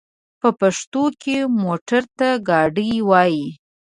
په 0.41 0.49
پښتو 0.59 1.03
کې 1.21 1.37
موټر 1.61 2.03
ته 2.17 2.27
ګاډی 2.49 2.91
وايي. 3.09 3.47